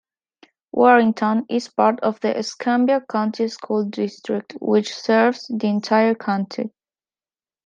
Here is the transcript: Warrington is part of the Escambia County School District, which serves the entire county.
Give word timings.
Warrington 0.71 1.45
is 1.47 1.67
part 1.67 1.99
of 1.99 2.19
the 2.21 2.35
Escambia 2.35 3.01
County 3.07 3.47
School 3.49 3.85
District, 3.85 4.53
which 4.59 4.95
serves 4.95 5.45
the 5.47 5.67
entire 5.67 6.15
county. 6.15 6.71